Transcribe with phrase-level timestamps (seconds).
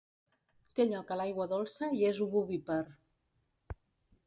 [0.79, 2.81] Té lloc a l'aigua dolça i és ovovivípar.